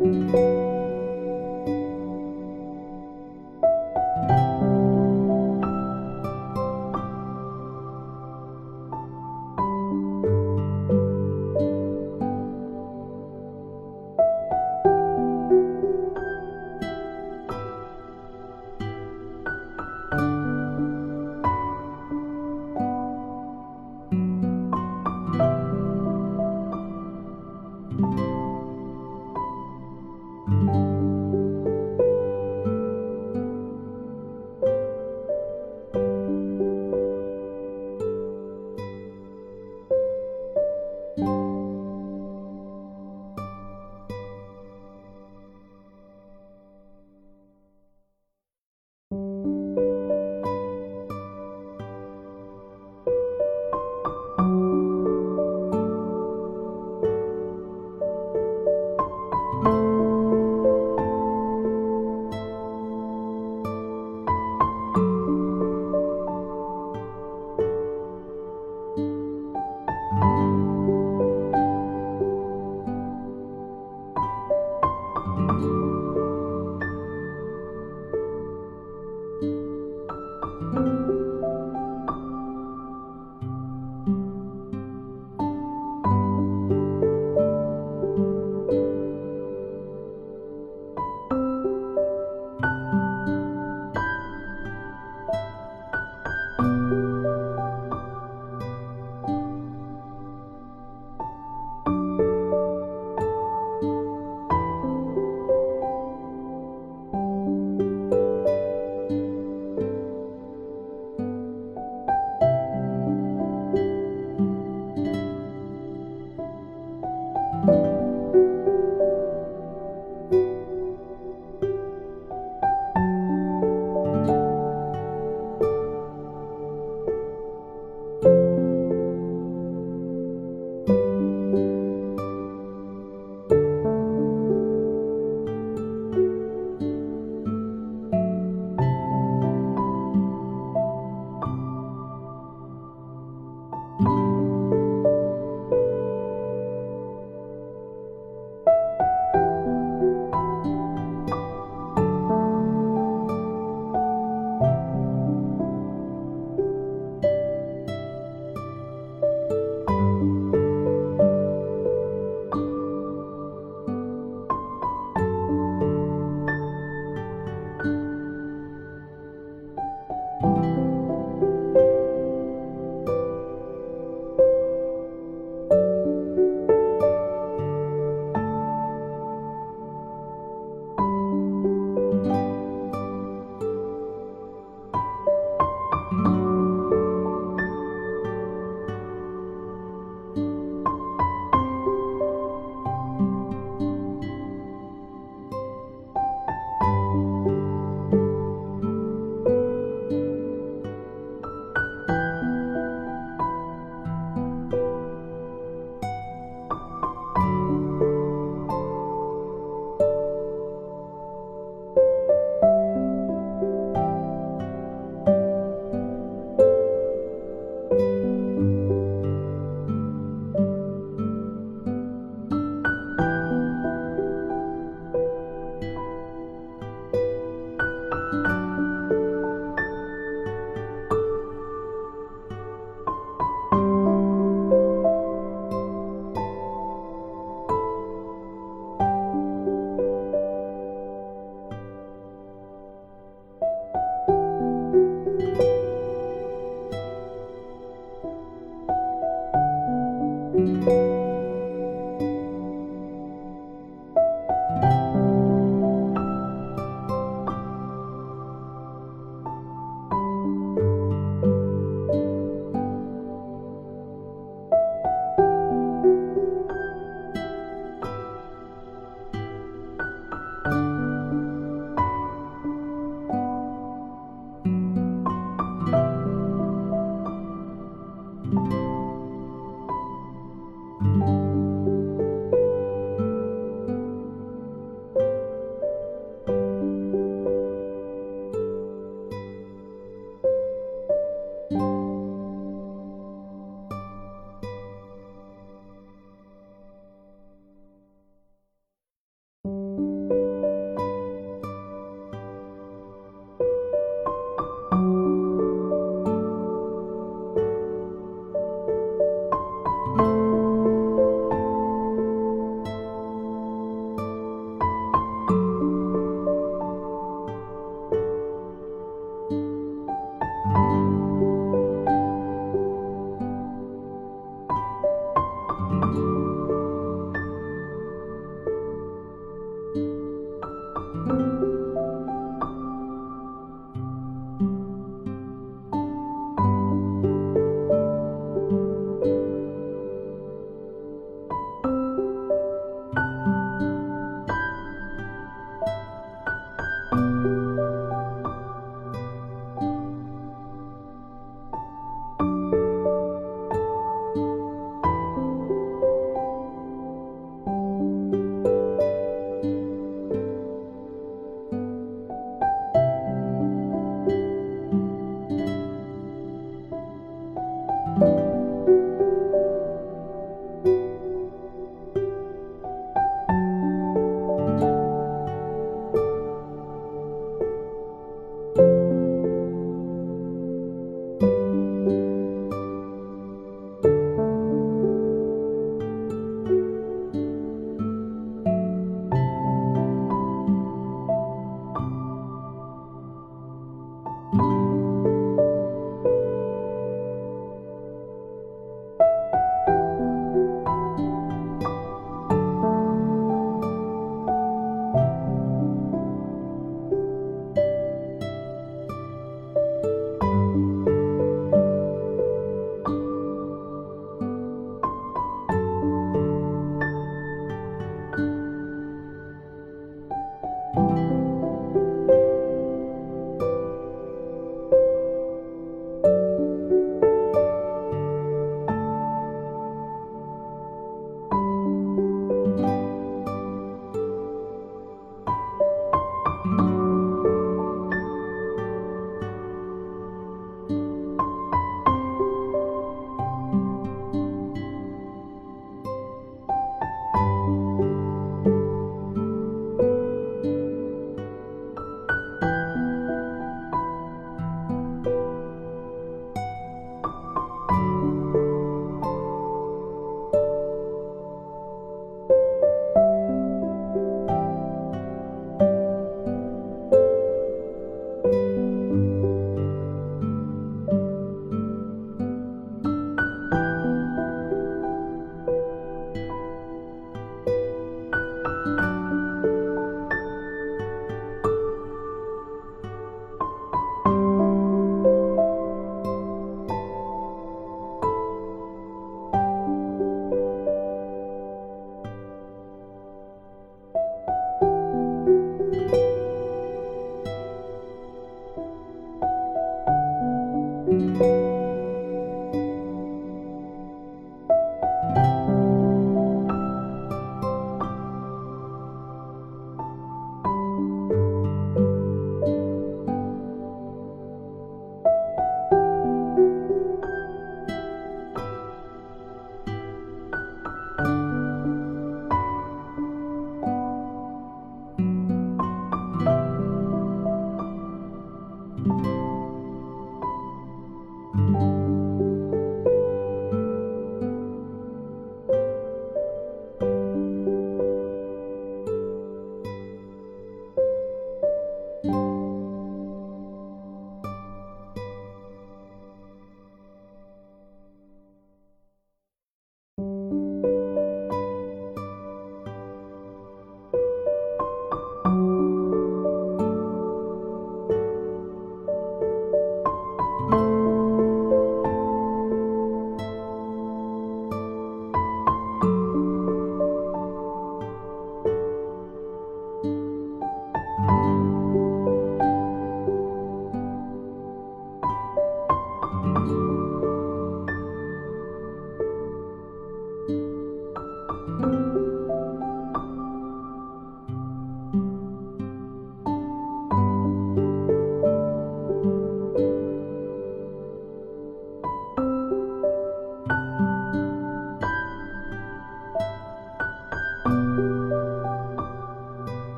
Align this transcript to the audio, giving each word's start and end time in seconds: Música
Música 0.00 0.69